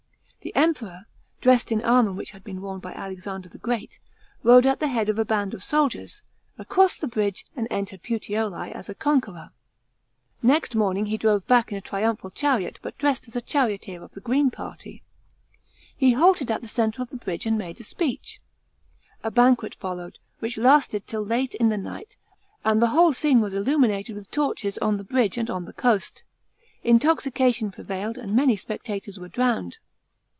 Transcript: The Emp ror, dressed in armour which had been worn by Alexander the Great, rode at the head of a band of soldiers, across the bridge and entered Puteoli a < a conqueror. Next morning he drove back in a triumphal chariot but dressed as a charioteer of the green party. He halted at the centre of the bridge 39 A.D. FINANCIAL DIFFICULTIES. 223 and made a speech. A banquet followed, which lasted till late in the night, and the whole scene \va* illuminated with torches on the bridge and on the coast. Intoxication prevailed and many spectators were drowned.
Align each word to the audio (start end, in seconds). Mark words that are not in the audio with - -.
The 0.43 0.55
Emp 0.55 0.79
ror, 0.79 1.05
dressed 1.39 1.71
in 1.71 1.83
armour 1.83 2.11
which 2.13 2.31
had 2.31 2.43
been 2.43 2.61
worn 2.63 2.79
by 2.79 2.93
Alexander 2.93 3.47
the 3.47 3.59
Great, 3.59 3.99
rode 4.41 4.65
at 4.65 4.79
the 4.79 4.87
head 4.87 5.07
of 5.07 5.19
a 5.19 5.23
band 5.23 5.53
of 5.53 5.63
soldiers, 5.63 6.23
across 6.57 6.97
the 6.97 7.07
bridge 7.07 7.45
and 7.55 7.67
entered 7.69 8.01
Puteoli 8.01 8.71
a 8.73 8.83
< 8.89 8.89
a 8.91 8.95
conqueror. 8.95 9.49
Next 10.41 10.73
morning 10.73 11.05
he 11.05 11.17
drove 11.17 11.45
back 11.45 11.71
in 11.71 11.77
a 11.77 11.81
triumphal 11.81 12.31
chariot 12.31 12.79
but 12.81 12.97
dressed 12.97 13.27
as 13.27 13.35
a 13.35 13.39
charioteer 13.41 14.01
of 14.01 14.13
the 14.13 14.19
green 14.19 14.49
party. 14.49 15.03
He 15.95 16.13
halted 16.13 16.49
at 16.49 16.61
the 16.61 16.67
centre 16.67 17.03
of 17.03 17.11
the 17.11 17.17
bridge 17.17 17.43
39 17.43 17.61
A.D. 17.61 17.83
FINANCIAL 17.83 17.97
DIFFICULTIES. 17.99 18.39
223 19.21 19.21
and 19.21 19.21
made 19.21 19.23
a 19.23 19.23
speech. 19.23 19.23
A 19.23 19.29
banquet 19.29 19.75
followed, 19.75 20.17
which 20.39 20.57
lasted 20.57 21.05
till 21.05 21.23
late 21.23 21.53
in 21.53 21.69
the 21.69 21.77
night, 21.77 22.17
and 22.65 22.81
the 22.81 22.87
whole 22.97 23.13
scene 23.13 23.41
\va* 23.41 23.55
illuminated 23.55 24.15
with 24.15 24.31
torches 24.31 24.79
on 24.79 24.97
the 24.97 25.03
bridge 25.03 25.37
and 25.37 25.51
on 25.51 25.65
the 25.65 25.73
coast. 25.73 26.23
Intoxication 26.83 27.69
prevailed 27.69 28.17
and 28.17 28.35
many 28.35 28.55
spectators 28.57 29.19
were 29.19 29.29
drowned. 29.29 29.77